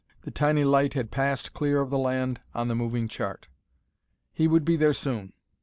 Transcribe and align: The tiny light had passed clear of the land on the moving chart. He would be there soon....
The 0.23 0.31
tiny 0.31 0.63
light 0.63 0.95
had 0.95 1.11
passed 1.11 1.53
clear 1.53 1.79
of 1.79 1.91
the 1.91 1.97
land 1.99 2.41
on 2.55 2.69
the 2.69 2.73
moving 2.73 3.07
chart. 3.07 3.49
He 4.33 4.47
would 4.47 4.65
be 4.65 4.75
there 4.75 4.93
soon.... 4.93 5.33